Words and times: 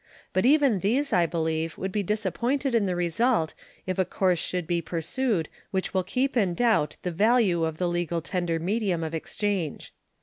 But 0.33 0.47
even 0.47 0.79
these, 0.79 1.13
I 1.13 1.27
believe, 1.27 1.77
would 1.77 1.91
be 1.91 2.01
disappointed 2.01 2.73
in 2.73 2.87
the 2.87 2.95
result 2.95 3.53
if 3.85 3.99
a 3.99 4.03
course 4.03 4.39
should 4.39 4.65
be 4.65 4.81
pursued 4.81 5.47
which 5.69 5.93
will 5.93 6.03
keep 6.03 6.35
in 6.35 6.55
doubt 6.55 6.97
the 7.03 7.11
value 7.11 7.63
of 7.65 7.77
the 7.77 7.87
legal 7.87 8.19
tender 8.19 8.57
medium 8.57 9.03
of 9.03 9.13
exchange. 9.13 9.93